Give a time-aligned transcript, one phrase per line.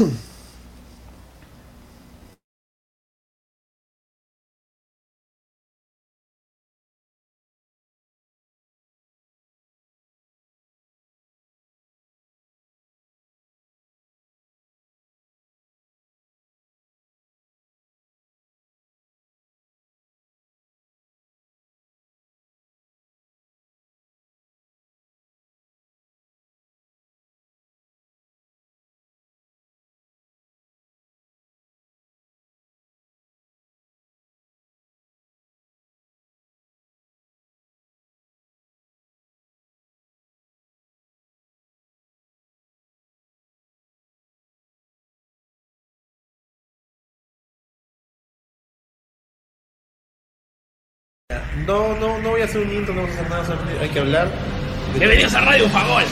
[0.00, 0.18] Um,
[51.56, 53.88] No, no, no voy a hacer un intro, no vamos a hacer nada, solamente hay
[53.88, 54.28] que hablar.
[54.98, 56.02] Bienvenidos a Radio Fagol.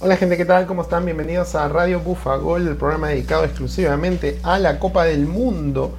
[0.00, 0.66] Hola gente, ¿qué tal?
[0.66, 1.06] ¿Cómo están?
[1.06, 5.96] Bienvenidos a Radio Bufagol, el programa dedicado exclusivamente a la Copa del Mundo.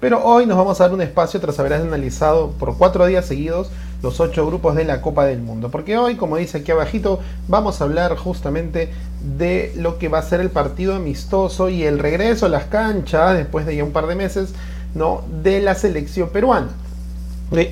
[0.00, 3.68] Pero hoy nos vamos a dar un espacio tras haber analizado por cuatro días seguidos
[4.00, 5.70] los ocho grupos de la Copa del Mundo.
[5.70, 7.18] Porque hoy, como dice aquí abajito,
[7.48, 8.90] vamos a hablar justamente
[9.36, 13.36] de lo que va a ser el partido amistoso y el regreso a las canchas
[13.36, 14.50] después de ya un par de meses,
[14.94, 15.22] ¿no?
[15.42, 16.68] De la selección peruana.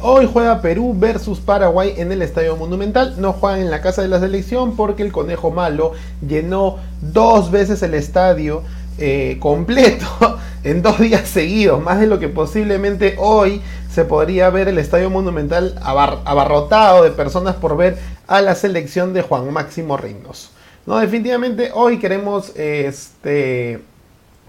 [0.01, 3.15] Hoy juega Perú versus Paraguay en el Estadio Monumental.
[3.19, 5.92] No juegan en la casa de la selección porque el conejo malo
[6.27, 8.63] llenó dos veces el estadio
[8.98, 10.07] eh, completo
[10.67, 15.09] en dos días seguidos, más de lo que posiblemente hoy se podría ver el Estadio
[15.11, 17.97] Monumental abarrotado de personas por ver
[18.27, 20.51] a la selección de Juan Máximo Reynoso.
[20.85, 23.81] No, definitivamente hoy queremos este,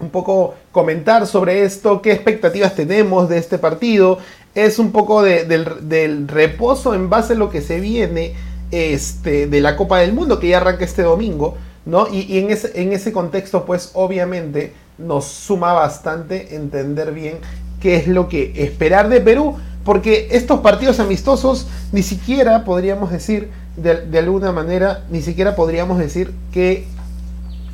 [0.00, 4.18] un poco comentar sobre esto, qué expectativas tenemos de este partido.
[4.54, 8.34] Es un poco del, reposo en base a lo que se viene
[8.72, 11.56] este, de la Copa del Mundo, que ya arranca este domingo.
[11.86, 12.06] ¿no?
[12.12, 17.38] Y, en, ese, en ese contexto, pues obviamente nos suma bastante entender bien
[17.80, 23.50] qué es lo que esperar de Perú, porque estos partidos amistosos ni siquiera podríamos decir,
[23.76, 26.86] de, alguna manera, ni siquiera podríamos decir que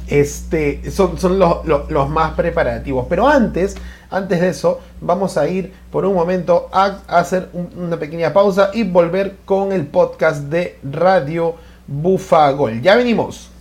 [0.06, 3.06] este, son, son los, más preparativos.
[3.08, 3.74] Pero antes,
[4.10, 8.84] antes de eso, vamos a ir por un momento a, hacer una pequeña pausa y
[8.84, 12.82] volver con el podcast de Radio Bufagol.
[12.82, 13.53] Ya venimos.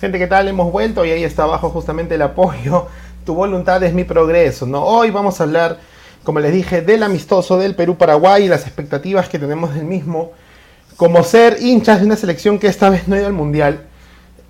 [0.00, 0.46] Gente, ¿qué tal?
[0.46, 2.86] Hemos vuelto y ahí está abajo justamente el apoyo.
[3.26, 4.84] Tu voluntad es mi progreso, ¿no?
[4.84, 5.80] Hoy vamos a hablar,
[6.24, 10.30] como les dije, del amistoso del Perú-Paraguay y las expectativas que tenemos del mismo.
[10.96, 13.82] Como ser hinchas de una selección que esta vez no ha ido al Mundial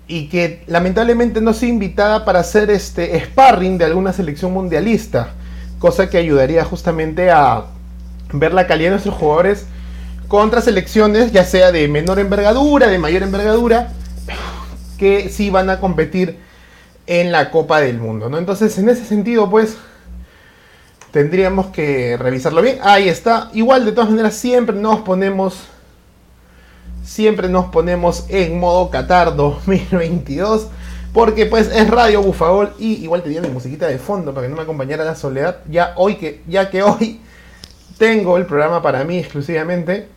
[0.07, 5.33] y que lamentablemente no ha sido invitada para hacer este sparring de alguna selección mundialista.
[5.79, 7.65] Cosa que ayudaría justamente a
[8.31, 9.65] ver la calidad de nuestros jugadores
[10.29, 13.91] contra selecciones, ya sea de menor envergadura, de mayor envergadura,
[14.99, 16.37] que sí van a competir
[17.07, 18.37] en la Copa del Mundo, ¿no?
[18.37, 19.77] Entonces, en ese sentido, pues,
[21.11, 22.77] tendríamos que revisarlo bien.
[22.83, 23.49] Ahí está.
[23.53, 25.55] Igual, de todas maneras, siempre nos ponemos,
[27.03, 30.67] siempre nos ponemos en modo Qatar 2022.
[31.13, 34.55] Porque pues es Radio Bufagol y igual tenía mi musiquita de fondo para que no
[34.55, 35.57] me acompañara la soledad.
[35.67, 37.19] Ya hoy que, ya que hoy
[37.97, 40.07] tengo el programa para mí exclusivamente.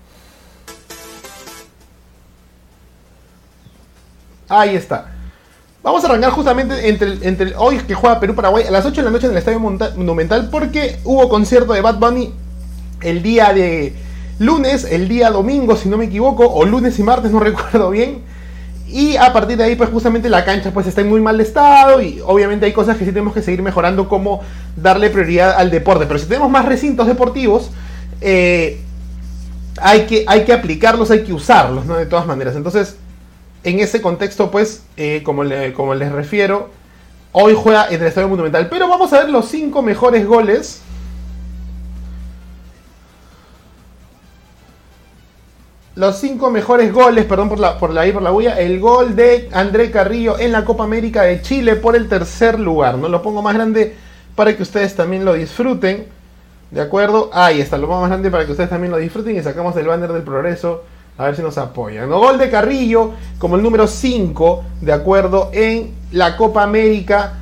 [4.48, 5.06] Ahí está.
[5.82, 9.10] Vamos a arrancar justamente entre, entre hoy que juega Perú-Paraguay a las 8 de la
[9.10, 12.32] noche en el Estadio Monumental porque hubo concierto de Bad Bunny
[13.00, 13.92] el día de
[14.38, 18.22] lunes, el día domingo si no me equivoco, o lunes y martes, no recuerdo bien.
[18.88, 22.02] Y a partir de ahí, pues justamente la cancha pues está en muy mal estado
[22.02, 24.42] y obviamente hay cosas que sí tenemos que seguir mejorando como
[24.76, 26.04] darle prioridad al deporte.
[26.06, 27.70] Pero si tenemos más recintos deportivos,
[28.20, 28.80] eh,
[29.80, 31.96] hay, que, hay que aplicarlos, hay que usarlos, ¿no?
[31.96, 32.54] De todas maneras.
[32.54, 32.96] Entonces,
[33.64, 36.70] en ese contexto, pues, eh, como, les refiero,
[37.32, 38.68] hoy juega en el Estadio Monumental.
[38.68, 40.80] Pero vamos a ver los cinco mejores goles.
[45.94, 48.58] Los cinco mejores goles, perdón por la, por la, por la bulla.
[48.58, 52.96] El gol de André Carrillo en la Copa América de Chile por el tercer lugar.
[52.96, 53.94] No lo pongo más grande
[54.34, 56.06] para que ustedes también lo disfruten.
[56.70, 57.28] ¿De acuerdo?
[57.34, 59.86] Ahí está, lo pongo más grande para que ustedes también lo disfruten y sacamos el
[59.86, 60.84] banner del progreso
[61.22, 62.10] a ver si nos apoyan.
[62.10, 67.34] Gol de Carrillo como el número 5, de acuerdo, en la Copa América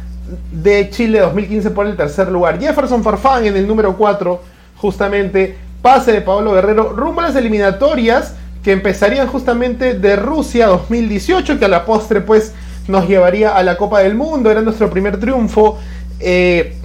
[0.53, 2.61] de Chile 2015 por el tercer lugar.
[2.61, 4.41] Jefferson Farfán en el número 4,
[4.77, 5.56] justamente.
[5.81, 11.65] Pase de Pablo Guerrero rumbo a las eliminatorias que empezarían justamente de Rusia 2018, que
[11.65, 12.53] a la postre pues
[12.87, 14.50] nos llevaría a la Copa del Mundo.
[14.50, 15.79] Era nuestro primer triunfo.
[16.19, 16.76] Eh,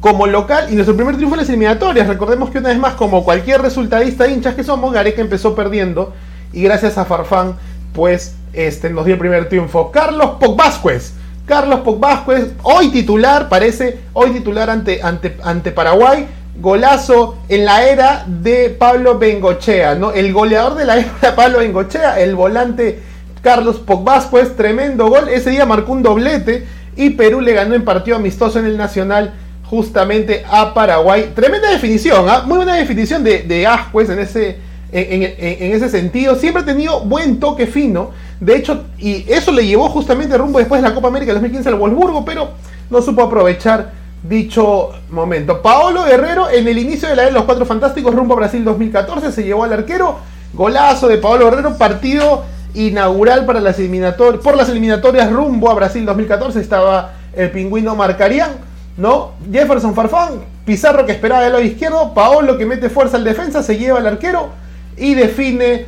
[0.00, 2.06] como local y nuestro primer triunfo en las eliminatorias.
[2.06, 6.12] Recordemos que una vez más, como cualquier resultadista de hinchas que somos, Gareca empezó perdiendo
[6.52, 7.56] y gracias a Farfán,
[7.92, 9.90] pues este, nos dio el primer triunfo.
[9.90, 11.14] Carlos Pogbásquez.
[11.46, 16.26] Carlos Pogbásquez, hoy titular, parece, hoy titular ante, ante, ante Paraguay.
[16.58, 20.12] Golazo en la era de Pablo Bengochea, ¿no?
[20.12, 23.00] El goleador de la era de Pablo Bengochea, el volante
[23.42, 25.28] Carlos Pogbásquez, tremendo gol.
[25.28, 26.66] Ese día marcó un doblete
[26.96, 29.34] y Perú le ganó en partido amistoso en el Nacional
[29.68, 31.32] justamente a Paraguay.
[31.34, 32.42] Tremenda definición, ¿ah?
[32.46, 34.58] muy buena definición de, de en ese,
[34.92, 36.36] en, ese sentido.
[36.36, 38.10] Siempre ha tenido buen toque fino.
[38.38, 41.74] De hecho, y eso le llevó justamente rumbo después de la Copa América 2015 al
[41.76, 42.50] Wolfsburgo, pero
[42.90, 45.62] no supo aprovechar dicho momento.
[45.62, 49.32] Paolo Guerrero en el inicio de la de los Cuatro Fantásticos rumbo a Brasil 2014
[49.32, 50.18] se llevó al arquero.
[50.52, 56.04] Golazo de Paolo Guerrero, partido inaugural para las eliminatorias, por las eliminatorias rumbo a Brasil
[56.06, 58.65] 2014 estaba el pingüino Marcarían
[58.96, 59.32] ¿no?
[59.50, 63.78] Jefferson Farfán, Pizarro que esperaba del lado izquierdo, Paolo que mete fuerza al defensa, se
[63.78, 64.50] lleva al arquero
[64.96, 65.86] y define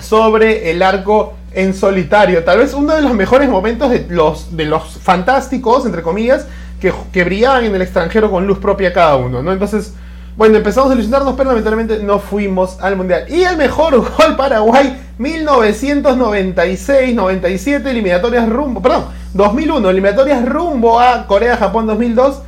[0.00, 2.42] sobre el arco en solitario.
[2.44, 6.46] Tal vez uno de los mejores momentos de los, de los fantásticos, entre comillas,
[6.80, 9.52] que, que brillaban en el extranjero con luz propia cada uno, ¿no?
[9.52, 9.94] Entonces,
[10.36, 13.26] bueno, empezamos a ilusionarnos, pero lamentablemente no fuimos al Mundial.
[13.28, 22.42] Y el mejor gol Paraguay, 1996-97, eliminatorias rumbo, perdón, 2001, eliminatorias rumbo a Corea-Japón 2002.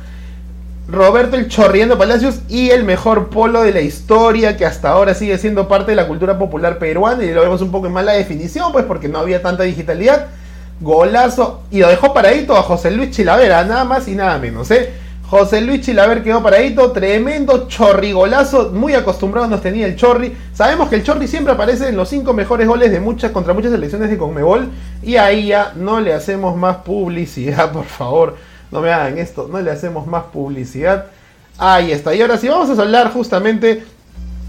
[0.87, 5.37] Roberto el Chorriendo Palacios y el mejor polo de la historia que hasta ahora sigue
[5.37, 8.73] siendo parte de la cultura popular peruana y lo vemos un poco en mala definición
[8.73, 10.27] pues porque no había tanta digitalidad.
[10.81, 14.91] Golazo y lo dejó paradito a José Luis Chilavera, nada más y nada menos, ¿eh?
[15.29, 20.35] José Luis Chilaver quedó paradito, tremendo chorrigolazo, muy acostumbrados nos tenía el Chorri.
[20.53, 23.71] Sabemos que el Chorri siempre aparece en los cinco mejores goles de muchas contra muchas
[23.71, 24.69] selecciones de Conmebol
[25.01, 28.35] y ahí ya no le hacemos más publicidad, por favor.
[28.71, 31.05] No me hagan esto, no le hacemos más publicidad.
[31.57, 32.13] Ahí está.
[32.13, 33.83] Y ahora sí vamos a hablar justamente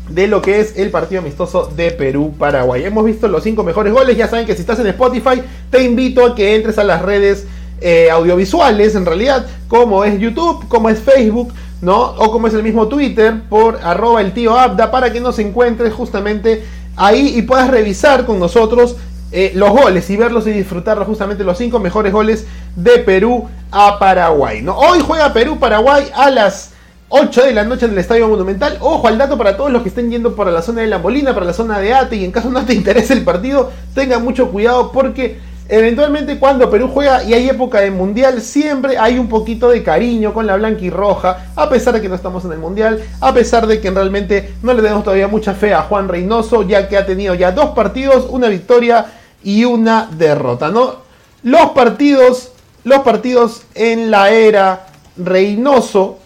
[0.09, 2.85] de lo que es el partido amistoso de Perú-Paraguay.
[2.85, 4.17] Hemos visto los cinco mejores goles.
[4.17, 7.47] Ya saben que si estás en Spotify, te invito a que entres a las redes
[7.87, 12.01] eh, audiovisuales en realidad, como es YouTube, como es Facebook, ¿no?
[12.01, 15.93] O como es el mismo Twitter, por arroba el tío Abda, para que nos encuentres
[15.93, 16.65] justamente
[16.97, 18.97] ahí y puedas revisar con nosotros
[19.33, 23.99] eh, los goles y verlos y disfrutar justamente los cinco mejores goles de Perú a
[23.99, 24.63] Paraguay.
[24.63, 24.79] ¿no?
[24.79, 26.71] Hoy juega Perú-Paraguay a las
[27.11, 28.79] 8 de la noche en el Estadio Monumental.
[28.81, 31.35] Ojo al dato para todos los que estén yendo para la zona de La Molina,
[31.35, 34.51] para la zona de Ate y en caso no te interese el partido, tengan mucho
[34.51, 35.39] cuidado porque
[35.69, 40.35] Eventualmente cuando Perú juega y hay época de mundial, siempre hay un poquito de cariño
[40.35, 43.33] con la blanca y roja, a pesar de que no estamos en el mundial, a
[43.33, 46.99] pesar de que realmente no le tenemos todavía mucha fe a Juan Reynoso, ya que
[46.99, 49.07] ha tenido ya dos partidos, una victoria
[49.43, 50.97] y una derrota, ¿no?
[51.43, 52.53] Los partidos,
[52.85, 56.19] los partidos en la era Reynoso,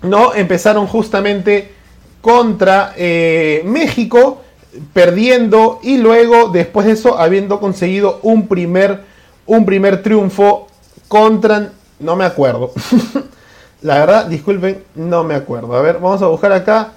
[0.00, 0.34] ¿no?
[0.34, 1.74] Empezaron justamente
[2.22, 4.42] contra eh, México
[4.92, 9.02] perdiendo y luego después de eso habiendo conseguido un primer,
[9.46, 10.66] un primer triunfo
[11.08, 11.72] contra...
[11.98, 12.72] No me acuerdo.
[13.82, 15.76] La verdad, disculpen, no me acuerdo.
[15.76, 16.92] A ver, vamos a buscar acá.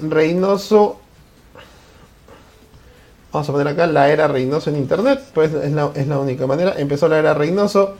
[0.00, 0.98] Reynoso.
[3.32, 5.20] Vamos a poner acá la era Reynoso en internet.
[5.32, 6.74] Pues es la, es la única manera.
[6.76, 7.94] Empezó la era Reynoso.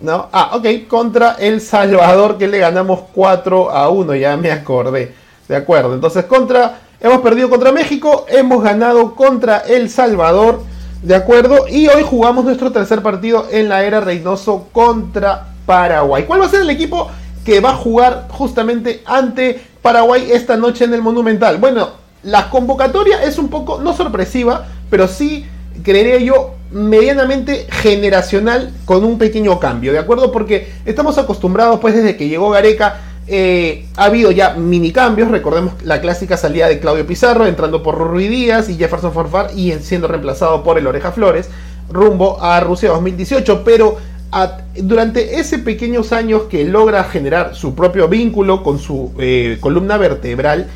[0.00, 0.28] No.
[0.32, 0.88] Ah, ok.
[0.88, 4.14] Contra El Salvador que le ganamos 4 a 1.
[4.16, 5.14] Ya me acordé.
[5.48, 5.94] De acuerdo.
[5.94, 10.62] Entonces contra Hemos perdido contra México, hemos ganado contra El Salvador,
[11.02, 11.68] ¿de acuerdo?
[11.68, 16.24] Y hoy jugamos nuestro tercer partido en la era Reynoso contra Paraguay.
[16.24, 17.10] ¿Cuál va a ser el equipo
[17.44, 21.58] que va a jugar justamente ante Paraguay esta noche en el Monumental?
[21.58, 21.90] Bueno,
[22.22, 25.44] la convocatoria es un poco, no sorpresiva, pero sí,
[25.82, 30.32] creería yo, medianamente generacional con un pequeño cambio, ¿de acuerdo?
[30.32, 35.74] Porque estamos acostumbrados, pues, desde que llegó Gareca, eh, ha habido ya mini cambios, recordemos
[35.82, 40.08] la clásica salida de Claudio Pizarro entrando por Rui Díaz y Jefferson Farfar y siendo
[40.08, 41.48] reemplazado por el Oreja Flores
[41.90, 43.96] rumbo a Rusia 2018, pero
[44.76, 50.66] durante ese pequeños años que logra generar su propio vínculo con su eh, columna vertebral,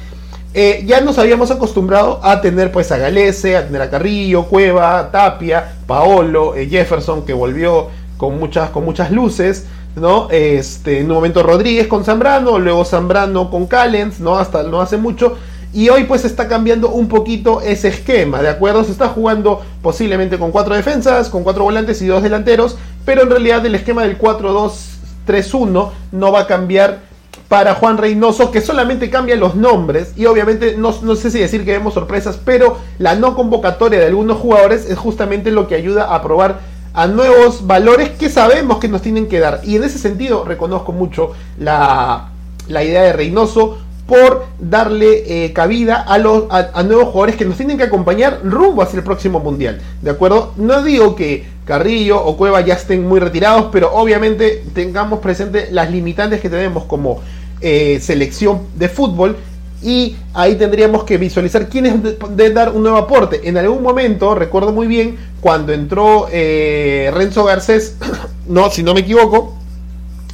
[0.54, 5.10] eh, ya nos habíamos acostumbrado a tener pues a Galese, a tener a Carrillo, Cueva,
[5.10, 9.66] Tapia, Paolo, Jefferson que volvió con muchas, con muchas luces.
[9.98, 10.28] ¿No?
[10.30, 14.36] Este, en un momento Rodríguez con Zambrano, luego Zambrano con Callens, ¿no?
[14.36, 15.36] Hasta no hace mucho.
[15.72, 18.84] Y hoy pues está cambiando un poquito ese esquema, ¿de acuerdo?
[18.84, 23.30] Se está jugando posiblemente con cuatro defensas, con cuatro volantes y dos delanteros, pero en
[23.30, 27.00] realidad el esquema del 4-2-3-1 no va a cambiar
[27.48, 31.64] para Juan Reynoso, que solamente cambia los nombres y obviamente no, no, sé si decir
[31.64, 36.14] que vemos sorpresas, pero la no convocatoria de algunos jugadores es justamente lo que ayuda
[36.14, 36.60] a probar
[36.95, 39.61] a nuevos valores que sabemos que nos tienen que dar.
[39.64, 42.30] Y en ese sentido reconozco mucho la,
[42.68, 47.76] idea de Reynoso por darle eh, cabida a, los, a, nuevos jugadores que nos tienen
[47.76, 49.80] que acompañar rumbo hacia el próximo mundial.
[50.00, 50.54] ¿De acuerdo?
[50.57, 55.90] No digo que Carrillo o Cueva ya estén muy retirados, pero obviamente tengamos presente las
[55.90, 57.21] limitantes que tenemos como
[57.61, 59.37] eh, selección de fútbol
[59.82, 63.49] y ahí tendríamos que visualizar quiénes deben dar un nuevo aporte.
[63.49, 67.97] En algún momento, recuerdo muy bien, cuando entró eh, Renzo Garcés,
[68.49, 69.56] no, si no me equivoco,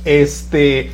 [0.05, 0.91] este,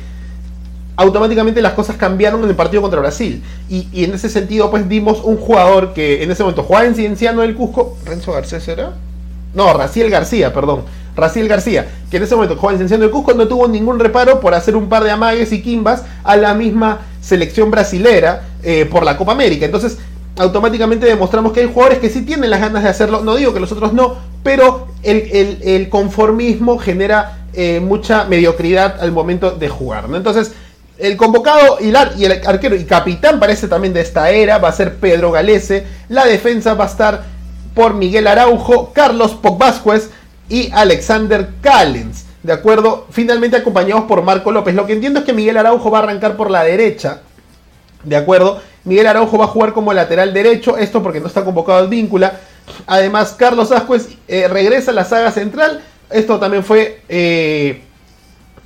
[0.97, 3.41] automáticamente las cosas cambiaron en el partido contra Brasil.
[3.69, 7.41] Y, en ese sentido, pues dimos un jugador que en ese momento jugaba en Cienciano
[7.41, 7.97] del Cusco.
[8.05, 8.93] ¿Renzo Garcés era?
[9.53, 10.83] No, Raciel García, perdón.
[11.15, 14.39] Raciel García, que en ese momento jugaba en Cienciano del Cusco, no tuvo ningún reparo
[14.39, 19.03] por hacer un par de amagues y quimbas a la misma selección brasilera eh, por
[19.03, 19.65] la Copa América.
[19.65, 19.97] Entonces,
[20.37, 23.21] automáticamente demostramos que hay jugadores que sí tienen las ganas de hacerlo.
[23.21, 29.51] No digo que los otros no, pero el, conformismo genera eh, mucha mediocridad al momento
[29.51, 30.05] de jugar.
[30.13, 30.53] Entonces,
[30.97, 34.95] el convocado y, el arquero y capitán parece también de esta era va a ser
[34.95, 35.85] Pedro Galese.
[36.09, 37.23] La defensa va a estar
[37.73, 40.09] por Miguel Araujo, Carlos Pogvásquez
[40.51, 42.25] y Alexander Callens.
[42.43, 43.07] ¿De acuerdo?
[43.09, 44.75] Finalmente acompañados por Marco López.
[44.75, 47.21] Lo que entiendo es que Miguel Araujo va a arrancar por la derecha.
[48.03, 48.61] ¿De acuerdo?
[48.83, 50.77] Miguel Araujo va a jugar como lateral derecho.
[50.77, 52.33] Esto porque no está convocado al víncula.
[52.85, 55.81] Además, Carlos Ascuez eh, regresa a la saga central.
[56.09, 57.83] Esto también fue eh,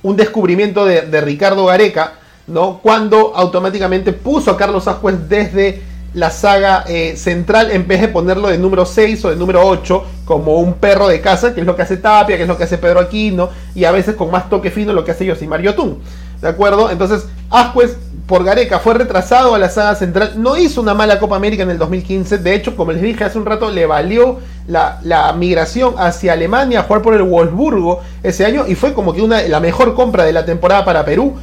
[0.02, 2.14] un descubrimiento de, Ricardo Gareca,
[2.48, 2.80] ¿no?
[2.82, 5.82] Cuando automáticamente puso a Carlos Ascuez desde
[6.16, 10.02] la saga eh, central en vez de ponerlo de número 6 o de número 8
[10.24, 12.64] como un perro de casa, que es lo que hace Tapia, que es lo que
[12.64, 15.98] hace Pedro Aquino, y a veces con más toque fino lo que hace Yosimar Yotun.
[16.40, 16.90] ¿De acuerdo?
[16.90, 21.36] Entonces, Ascuez por Gareca fue retrasado a la saga central, no hizo una mala Copa
[21.36, 24.98] América en el 2015, de hecho, como les dije hace un rato, le valió la,
[25.02, 29.20] la migración hacia Alemania a jugar por el Wolfsburgo ese año y fue como que
[29.20, 31.36] una, la mejor compra de la temporada para Perú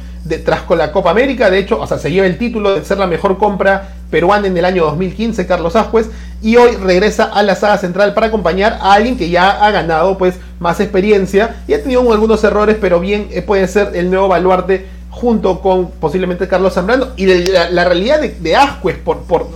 [0.44, 1.50] tras con la Copa América.
[1.50, 4.56] De hecho, o sea, se lleva el título de ser la mejor compra peruana en
[4.56, 6.08] el año 2015, Carlos Ascuez.
[6.42, 10.18] Y hoy regresa a la saga central para acompañar a alguien que ya ha ganado
[10.18, 14.28] pues más experiencia y ha tenido algunos errores, pero bien eh, puede ser el nuevo
[14.28, 19.46] baluarte junto con posiblemente Carlos Zambrano y la, realidad de, de Ascuez por, por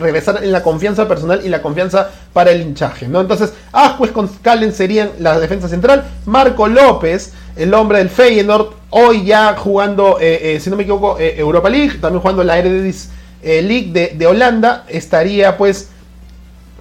[0.00, 3.20] regresar en la confianza personal y la confianza para el hinchaje, ¿no?
[3.20, 9.24] Entonces, Ascuez con Calen serían la defensa central, Marco López, el hombre del Feyenoord, hoy
[9.24, 13.10] ya jugando, eh, eh, si no me equivoco, eh, Europa League, también jugando la Eredivisie
[13.42, 15.90] League de, de, Holanda, estaría pues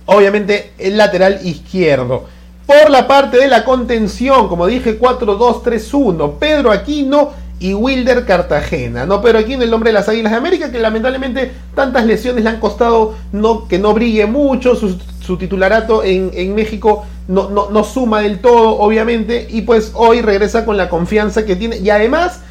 [0.07, 2.25] obviamente el lateral izquierdo.
[2.65, 6.33] Por la parte de la contención, como dije, 4-2-3-1.
[6.39, 9.06] Pedro Aquino y Wilder Cartagena.
[9.06, 12.50] No, Pedro Aquino, el nombre de las Águilas de América, que lamentablemente tantas lesiones le
[12.50, 14.76] han costado no, que no brille mucho.
[14.76, 19.48] Su, titularato en, México no, no, no, suma del todo, obviamente.
[19.50, 21.78] Y pues hoy regresa con la confianza que tiene.
[21.78, 22.42] Y además,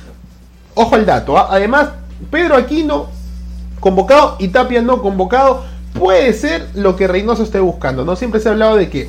[0.75, 1.49] ojo al dato, ¿ah?
[1.51, 1.91] además,
[2.31, 3.07] Pedro Aquino
[3.81, 5.65] convocado y Tapia no convocado.
[5.95, 8.05] Puede ser lo que Reynoso esté buscando.
[8.05, 9.09] No siempre se ha hablado de que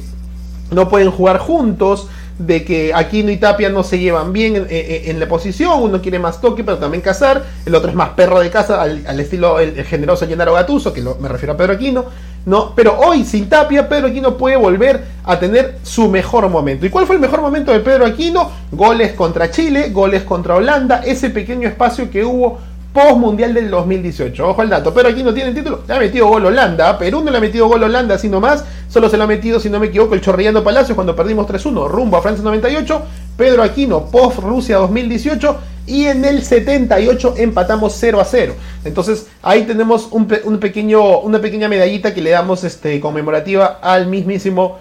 [0.72, 2.08] no pueden jugar juntos,
[2.40, 6.40] de que Aquino y Tapia no se llevan bien en, la posición, uno quiere más
[6.40, 10.26] toque, pero también cazar, el otro es más perro de casa, al, estilo el, generoso
[10.26, 12.06] Llenaro Gatuso, que me refiero a Pedro Aquino,
[12.46, 12.74] ¿no?
[12.76, 16.86] Pero hoy, sin Tapia, Pedro Aquino puede volver a tener su mejor momento.
[16.86, 18.52] ¿Y cuál fue el mejor momento de Pedro Aquino?
[18.72, 22.60] Goles contra Chile, goles contra Holanda, ese pequeño espacio que hubo
[22.98, 24.50] post mundial del 2018.
[24.50, 25.84] Ojo al dato, pero aquí no tiene título.
[25.88, 26.98] Le ha metido gol Holanda.
[26.98, 28.66] Perú no le ha metido gol Holanda, así nomás.
[28.90, 31.88] Solo se lo ha metido, si no me equivoco, el Chorrillano Palacios cuando perdimos 3-1
[31.88, 33.02] rumbo a Francia 98.
[33.38, 35.58] Pedro Aquino, post Rusia 2018.
[35.86, 38.56] Y en el 78 empatamos 0 a 0.
[38.84, 40.26] Entonces ahí tenemos un,
[40.60, 44.80] pequeño, una pequeña medallita que le damos este, conmemorativa al mismísimo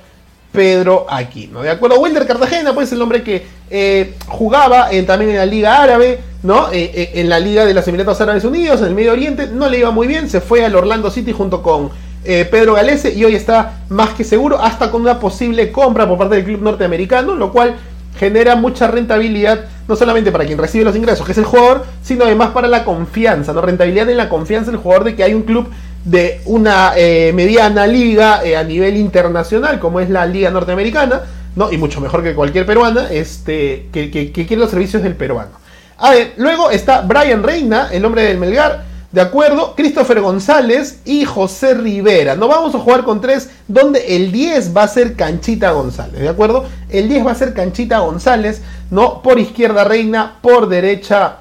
[0.53, 1.61] Pedro Aquino.
[1.61, 2.01] ¿De acuerdo?
[2.01, 6.73] Wilder Cartagena, pues el hombre que eh, jugaba también en la Liga Árabe, ¿no?
[6.73, 9.69] Eh, eh, en la Liga de los Emiratos Árabes Unidos, en el Medio Oriente, no
[9.69, 11.91] le iba muy bien, se fue al Orlando City junto con
[12.25, 16.35] Pedro Galese y hoy está más que seguro, hasta con una posible compra por parte
[16.35, 17.77] del club norteamericano, lo cual
[18.19, 22.25] genera mucha rentabilidad, no solamente para quien recibe los ingresos, que es el jugador, sino
[22.25, 23.61] además para la confianza, ¿no?
[23.61, 25.69] Rentabilidad en la confianza del jugador de que hay un club
[26.05, 31.23] de una eh, mediana liga eh, a nivel internacional, como es la liga norteamericana,
[31.57, 31.73] ¿no?
[31.73, 35.51] y mucho mejor que cualquier peruana, este, que, quiere los servicios del peruano.
[35.99, 41.25] A ver, luego está Brian Reina, el hombre del Melgar, de acuerdo, Christopher González y
[41.25, 42.37] José Rivera.
[42.37, 46.29] No vamos a jugar con tres, donde el 10 va a ser Canchita González, ¿de
[46.29, 46.67] acuerdo?
[46.91, 49.23] El 10 va a ser Canchita González, ¿no?
[49.23, 51.37] Por izquierda Reina, por derecha,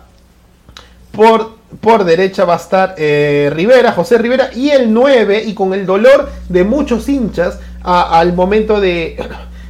[1.12, 5.74] por por derecha va a estar eh, Rivera, José Rivera, y el 9, y con
[5.74, 9.18] el dolor de muchos hinchas al momento de,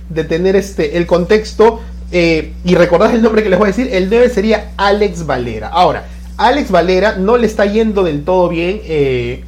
[0.10, 3.90] de, tener este, el contexto, eh, y recordad el nombre que les voy a decir,
[3.92, 5.70] el 9 sería Alex Valera.
[5.70, 6.06] Ahora,
[6.38, 9.44] Alex Valera no le está yendo del todo bien eh,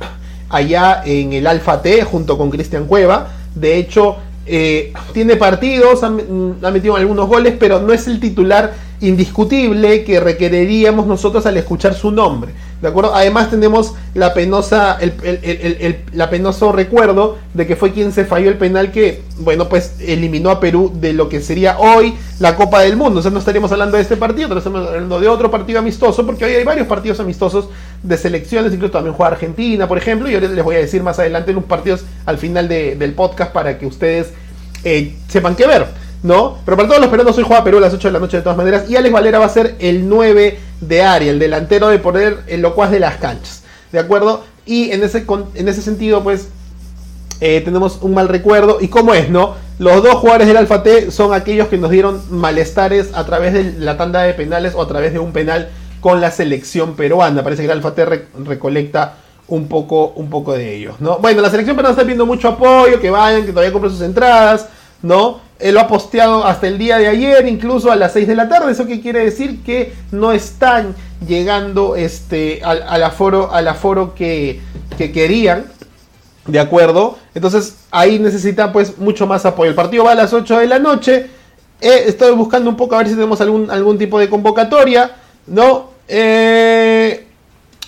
[0.49, 3.31] allá en el Alfa T junto con Cristian Cueva.
[3.55, 4.17] De hecho,
[5.13, 11.05] tiene partidos, ha, ha metido algunos goles, pero no es el titular indiscutible que requeriríamos
[11.05, 12.51] nosotros al escuchar su nombre.
[12.81, 13.15] ¿De acuerdo?
[13.15, 18.57] Además tenemos la penosa, el, la penoso recuerdo de que fue quien se falló el
[18.57, 22.95] penal que, bueno, pues eliminó a Perú de lo que sería hoy la Copa del
[22.95, 23.19] Mundo.
[23.19, 26.23] O sea, no estaríamos hablando de este partido, pero estamos hablando de otro partido amistoso,
[26.23, 27.69] porque hoy hay varios partidos amistosos
[28.03, 31.17] de selecciones, incluso también juega Argentina, por ejemplo, y ahora les voy a decir más
[31.17, 34.33] adelante en un partidos al final del podcast para que ustedes
[34.83, 36.06] eh, sepan qué ver.
[36.23, 36.57] ¿No?
[36.65, 38.43] Pero para todos los peruanos hoy juega Perú a las 8 de la noche de
[38.43, 38.89] todas maneras.
[38.89, 42.61] Y Alex Valera va a ser el 9 de área, el delantero de poder en
[42.61, 43.63] locuaz de las canchas.
[43.91, 44.43] ¿De acuerdo?
[44.65, 45.25] Y en ese,
[45.55, 46.49] en ese sentido, pues,
[47.39, 48.79] eh, tenemos un mal recuerdo.
[48.81, 49.55] ¿Y cómo es, no?
[49.79, 53.73] Los dos jugadores del Alfa T son aquellos que nos dieron malestares a través de
[53.79, 55.69] la tanda de penales o a través de un penal
[56.01, 57.43] con la selección peruana.
[57.43, 58.05] Parece que el Alfa T
[58.43, 61.19] recolecta un poco, un poco de ellos, ¿no?
[61.19, 64.67] Bueno, la selección peruana está viendo mucho apoyo, que vayan, que todavía compren sus entradas,
[65.01, 65.39] ¿no?
[65.59, 68.47] Él lo ha posteado hasta el día de ayer, incluso a las 6 de la
[68.47, 68.71] tarde.
[68.71, 69.63] ¿Eso qué quiere decir?
[69.63, 74.61] Que no están llegando este, al, aforo, al aforo que,
[74.97, 75.65] querían.
[76.45, 77.17] ¿De acuerdo?
[77.35, 79.69] Entonces ahí necesita pues mucho más apoyo.
[79.69, 81.27] El partido va a las 8 de la noche.
[81.81, 85.11] Eh, estoy buscando un poco a ver si tenemos algún, algún tipo de convocatoria.
[85.47, 85.91] ¿No?
[86.07, 87.25] Eh,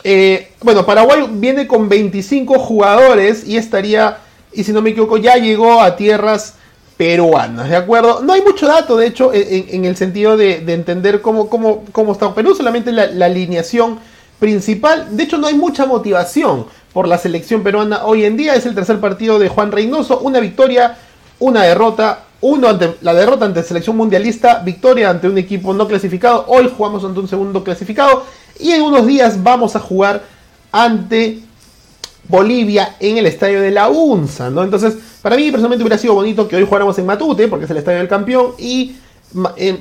[0.03, 4.17] eh, bueno, Paraguay viene con 25 jugadores y estaría,
[4.51, 6.55] y si no me equivoco, ya llegó a tierras
[6.99, 8.19] peruanas, ¿de acuerdo?
[8.23, 12.35] No hay mucho dato, de hecho, en, el sentido de, entender cómo, cómo, cómo, está
[12.35, 13.99] Perú, solamente la, alineación
[14.37, 15.15] principal.
[15.15, 18.53] De hecho, no hay mucha motivación por la selección peruana hoy en día.
[18.53, 20.97] Es el tercer partido de Juan Reynoso, una victoria,
[21.39, 22.25] una derrota.
[22.41, 26.43] Uno la derrota ante selección mundialista, victoria ante un equipo no clasificado.
[26.49, 28.25] Hoy jugamos ante un segundo clasificado
[28.59, 30.23] y en unos días vamos a jugar
[30.73, 31.39] ante
[32.29, 34.63] Bolivia en el estadio de la UNSA, ¿no?
[34.63, 37.77] Entonces, para mí personalmente hubiera sido bonito que hoy jugáramos en Matute, porque es el
[37.77, 38.95] estadio del campeón, y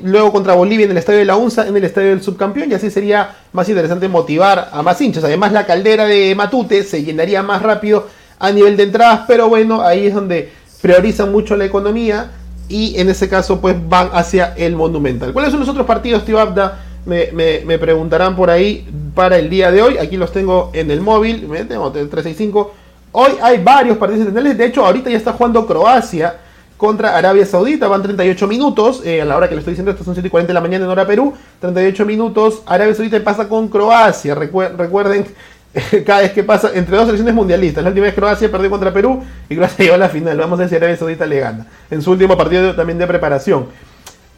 [0.02, 2.74] luego contra Bolivia en el estadio de la UNSA, en el estadio del subcampeón, y
[2.74, 5.24] así sería más interesante motivar a más hinchas.
[5.24, 8.06] Además, la caldera de Matute se llenaría más rápido
[8.38, 12.30] a nivel de entradas, pero bueno, ahí es donde priorizan mucho la economía
[12.68, 15.34] y en ese caso pues van hacia el Monumental.
[15.34, 16.84] ¿Cuáles son los otros partidos, tío Abda?
[17.08, 18.86] me, preguntarán por ahí
[19.18, 19.98] para el día de hoy.
[19.98, 21.40] Aquí los tengo en el móvil.
[21.66, 22.72] Tengo 365
[23.10, 24.56] Hoy hay varios partidos internacionales.
[24.56, 26.36] De hecho, ahorita ya está jugando Croacia
[26.76, 27.88] contra Arabia Saudita.
[27.88, 29.02] Van 38 minutos.
[29.04, 30.60] Eh, a la hora que le estoy diciendo esto son 7 y 40 de la
[30.60, 31.34] mañana en hora Perú.
[31.58, 32.62] 38 minutos.
[32.64, 34.36] Arabia Saudita pasa con Croacia.
[34.36, 35.26] recuerden,
[36.06, 37.82] cada vez que pasa entre dos selecciones mundialistas.
[37.82, 40.38] La última vez Croacia perdió contra Perú y Croacia llegó a la final.
[40.38, 41.66] Vamos a ver si Arabia Saudita le gana.
[41.90, 43.66] En su último partido también de preparación.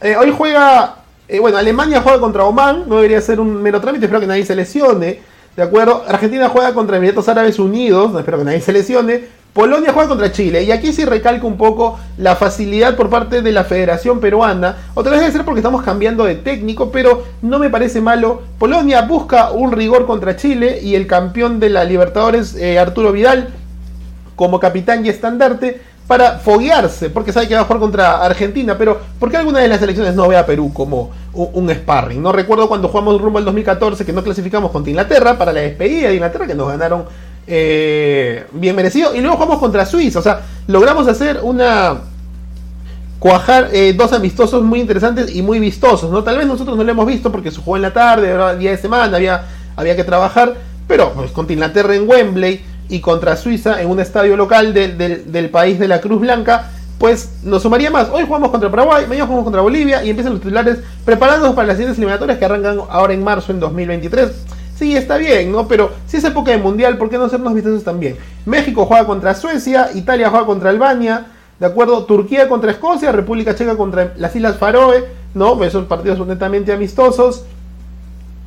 [0.01, 1.00] Eh, hoy juega.
[1.31, 2.89] Eh, bueno, Alemania juega contra Oman.
[2.89, 4.07] No debería ser un mero trámite.
[4.07, 5.21] Espero que nadie se lesione.
[5.57, 6.05] ¿De acuerdo?
[6.09, 8.19] Argentina juega contra Emiratos Árabes Unidos.
[8.19, 9.41] espero que nadie se lesione.
[9.53, 13.51] Polonia juega contra Chile y aquí sí recalco un poco la facilidad por parte de
[13.51, 14.77] la Federación Peruana.
[14.95, 18.43] Otra vez debe ser porque estamos cambiando de técnico, pero no me parece malo.
[18.59, 23.49] Polonia busca un rigor contra Chile y el campeón de la Libertadores, eh, Arturo Vidal,
[24.37, 29.01] como capitán y estandarte, para foguearse, porque sabe que va a jugar contra Argentina, pero
[29.21, 32.21] ¿por qué alguna de las selecciones no ve a Perú como un, sparring?
[32.21, 36.09] No recuerdo cuando jugamos rumbo al 2014 que no clasificamos contra Inglaterra para la despedida
[36.09, 37.05] de Inglaterra, que nos ganaron
[37.47, 39.15] eh, bien merecido.
[39.15, 40.19] Y luego jugamos contra Suiza.
[40.19, 42.01] O sea, logramos hacer una.
[43.21, 46.11] Cuajar eh, dos amistosos muy interesantes y muy vistosos.
[46.11, 46.25] ¿no?
[46.25, 48.79] Tal vez nosotros no lo hemos visto porque se jugó en la tarde, día de
[48.79, 49.45] semana, había,
[49.77, 50.57] había que trabajar.
[50.89, 55.79] Pero pues, contra Inglaterra en Wembley y contra Suiza en un estadio local del país
[55.79, 58.11] de la Cruz Blanca pues nos sumaría más.
[58.13, 61.79] Hoy jugamos contra Paraguay, mañana jugamos contra Bolivia y empiezan los titulares preparándonos para las
[61.79, 64.31] siguientes eliminatorias que arrancan ahora en marzo en 2023.
[64.77, 65.67] Sí, está bien, ¿no?
[65.67, 68.19] Pero si es época de mundial, ¿por qué no hacernos vistosos también?
[68.45, 71.27] México juega contra Suecia, Italia juega contra Albania,
[71.59, 72.05] ¿de acuerdo?
[72.05, 75.57] Turquía contra Escocia, República Checa contra las Islas Faroe, ¿no?
[75.57, 77.45] Pues esos partidos son netamente amistosos.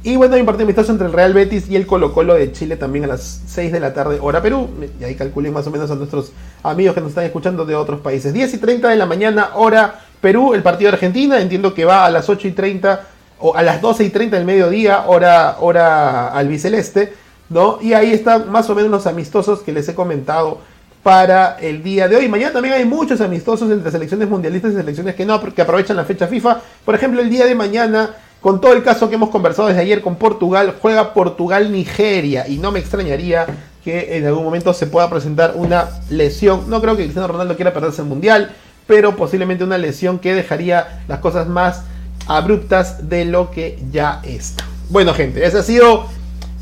[0.06, 2.52] Y bueno, hay un partido amistoso entre el Real Betis y el Colo Colo de
[2.52, 4.70] Chile también a las 6 de la tarde, hora Perú.
[5.00, 8.02] Y ahí calculen más o menos a nuestros amigos que nos están escuchando de otros
[8.02, 8.34] países.
[8.34, 11.40] 10 y 30 de la mañana, hora Perú, el partido de Argentina.
[11.40, 13.08] Entiendo que va a las 8 y 30
[13.40, 17.14] o a las 12 y 30 del mediodía, hora, hora albiceleste,
[17.50, 17.80] ¿no?
[17.82, 20.60] Y ahí están más o menos los amistosos que les he comentado
[21.02, 22.28] para el día de hoy.
[22.28, 26.06] Mañana también hay muchos amistosos entre selecciones mundialistas y selecciones que no, que aprovechan la
[26.06, 26.60] fecha FIFA.
[26.84, 28.12] Por ejemplo, el día de mañana,
[28.44, 32.74] con todo el caso que hemos conversado desde ayer con Portugal, juega Portugal-Nigeria y no
[32.74, 33.46] me extrañaría
[33.86, 36.70] que en algún momento se pueda presentar una lesión.
[36.70, 38.52] No creo que Cristiano Ronaldo quiera perderse el mundial,
[38.86, 41.84] pero posiblemente una lesión que dejaría las cosas más
[42.28, 44.66] abruptas de lo que ya está.
[44.90, 46.08] Bueno, gente, ese ha sido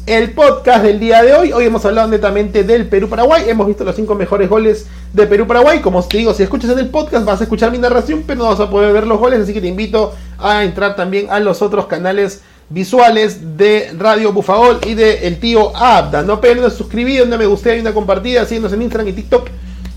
[0.05, 1.51] el podcast del día de hoy.
[1.53, 3.43] Hoy hemos hablado netamente del Perú-Paraguay.
[3.47, 5.79] Hemos visto los cinco mejores goles de Perú-Paraguay.
[5.79, 8.49] Como te digo, si escuchas en el podcast vas a escuchar mi narración, pero no
[8.49, 9.41] vas a poder ver los goles.
[9.41, 14.79] Así que te invito a entrar también a los otros canales visuales de Radio Bufagol
[14.85, 16.23] y de El Tío Abda.
[16.23, 19.49] No de suscribir, una me guste y una compartida, síguenos en Instagram y TikTok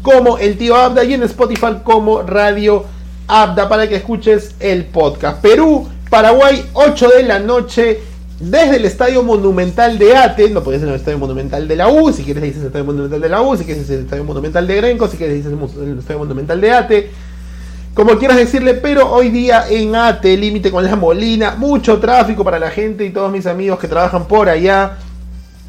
[0.02, 2.84] como El Tío Abda y en Spotify como Radio
[3.26, 5.40] Abda para que escuches el podcast.
[5.40, 8.13] Perú, Paraguay, 8 de la noche.
[8.44, 12.12] Desde el Estadio Monumental de Ate, no puede ser el Estadio Monumental de la U,
[12.12, 14.76] si quieres dices el Estadio Monumental de la U, si quieres el Estadio Monumental de
[14.76, 17.10] Grenco, si quieres dices el Estadio Monumental de Ate,
[17.94, 22.58] como quieras decirle, pero hoy día en Ate, límite con la Molina, mucho tráfico para
[22.58, 24.98] la gente y todos mis amigos que trabajan por allá.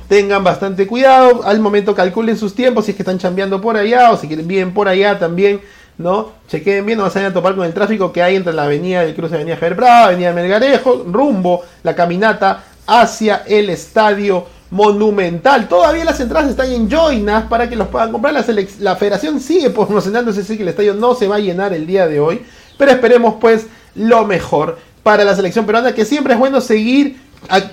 [0.10, 4.12] Tengan bastante cuidado, al momento calculen sus tiempos si es que están chambeando por allá
[4.12, 5.62] o si quieren bien por allá también
[5.98, 6.32] ¿no?
[6.48, 9.02] Chequen bien, no se vayan a topar con el tráfico que hay entre la avenida
[9.02, 15.68] del cruce de Avenida Javier Avenida Melgarejo, rumbo la caminata hacia el estadio monumental.
[15.68, 18.34] Todavía las entradas están en Joinas para que los puedan comprar.
[18.34, 18.46] La,
[18.80, 22.08] la federación sigue promocionándose, así que el estadio no se va a llenar el día
[22.08, 22.42] de hoy.
[22.78, 27.18] Pero esperemos pues lo mejor para la selección peruana, que siempre es bueno seguir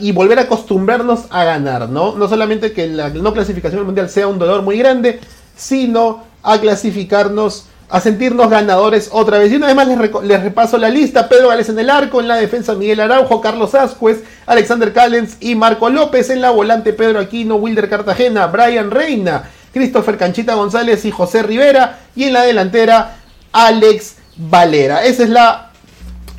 [0.00, 2.14] y volver a acostumbrarnos a ganar, ¿no?
[2.14, 5.18] No solamente que la no clasificación al mundial sea un dolor muy grande,
[5.56, 9.52] sino a clasificarnos a sentirnos ganadores otra vez.
[9.52, 11.28] Y una más les, repaso la lista.
[11.28, 15.54] Pedro Gales en el arco, en la defensa Miguel Araujo, Carlos Ascuez, Alexander Callens y
[15.56, 16.30] Marco López.
[16.30, 21.98] En la volante Pedro Aquino, Wilder Cartagena, Brian Reina, Christopher Canchita González y José Rivera.
[22.16, 23.16] Y en la delantera
[23.52, 25.04] Alex Valera.
[25.04, 25.70] Esa es la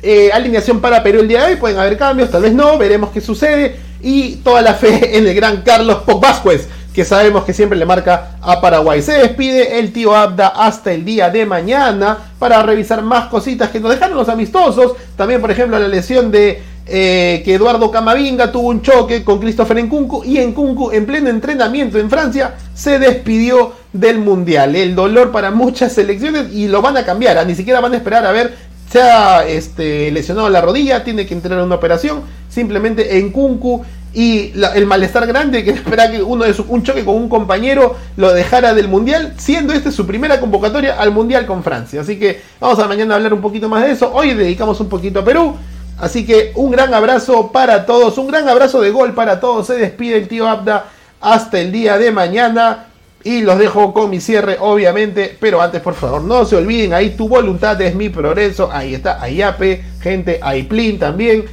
[0.02, 1.60] eh, alineación para Perú el día de hoy.
[1.60, 3.76] Pueden haber cambios, tal vez no, veremos qué sucede.
[4.02, 8.36] Y toda la fe en el gran Carlos Vázquez que sabemos que siempre le marca
[8.40, 9.02] a Paraguay.
[9.02, 13.80] Se despide el tío Abda hasta el día de mañana para revisar más cositas que
[13.80, 14.92] nos dejaron los amistosos.
[15.16, 19.82] También, por ejemplo, la lesión de eh, que Eduardo Camavinga tuvo un choque con Christopher
[19.82, 24.76] Nkunku y Nkunku en pleno entrenamiento en Francia se despidió del Mundial.
[24.76, 27.44] El dolor para muchas selecciones y lo van a cambiar, ¿ah?
[27.44, 28.54] ni siquiera van a esperar a ver
[28.94, 32.22] se ha este, lesionado la rodilla, tiene que entrar a una operación.
[32.48, 37.04] Simplemente en Kunku y el malestar grande que espera que uno de su, un choque
[37.04, 41.64] con un compañero lo dejara del mundial, siendo este su primera convocatoria al mundial con
[41.64, 42.00] Francia.
[42.00, 44.12] Así que vamos a mañana hablar un poquito más de eso.
[44.14, 45.56] Hoy dedicamos un poquito a Perú.
[45.98, 49.66] Así que un gran abrazo para todos, un gran abrazo de gol para todos.
[49.66, 50.86] Se despide el tío Abda
[51.20, 52.86] hasta el día de mañana.
[53.26, 55.34] Y los dejo con mi cierre, obviamente.
[55.40, 56.92] Pero antes, por favor, no se olviden.
[56.92, 58.68] Ahí tu voluntad es mi progreso.
[58.70, 59.22] Ahí está.
[59.22, 60.38] Ayape, gente.
[60.42, 61.46] Aiplin también.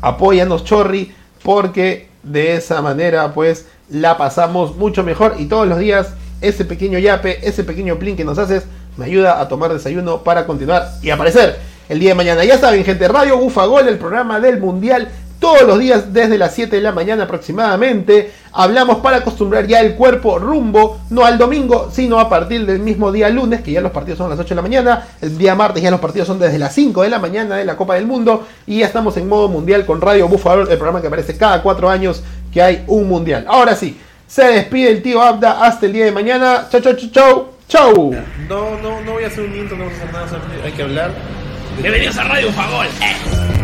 [0.00, 1.12] Apóyanos, Chorri.
[1.42, 5.36] Porque de esa manera, pues, la pasamos mucho mejor.
[5.38, 8.64] Y todos los días, ese pequeño yape, ese pequeño plin que nos haces,
[8.96, 12.44] me ayuda a tomar desayuno para continuar y aparecer el día de mañana.
[12.44, 15.08] Ya saben, gente, Radio Bufagol, el programa del Mundial
[15.40, 18.30] todos los días desde las 7 de la mañana aproximadamente.
[18.52, 23.10] Hablamos para acostumbrar ya el cuerpo rumbo, no al domingo, sino a partir del mismo
[23.10, 25.06] día lunes, que ya los partidos son a las 8 de la mañana.
[25.20, 27.76] El día martes ya los partidos son desde las 5 de la mañana de la
[27.76, 28.46] Copa del Mundo.
[28.66, 31.88] Y ya estamos en modo mundial con Radio Búfalo, el programa que aparece cada 4
[31.88, 32.22] años
[32.52, 33.46] que hay un mundial.
[33.48, 36.68] Ahora sí, se despide el tío Abda hasta el día de mañana.
[36.70, 37.48] Chau, chau, chau, chau.
[37.66, 38.12] Chau.
[38.48, 40.82] No, no, no voy a hacer un intro, no vamos a hacer nada, hay que
[40.82, 41.12] hablar.
[41.80, 42.86] Bienvenidos a Radio Fagol.
[42.86, 43.59] Eh.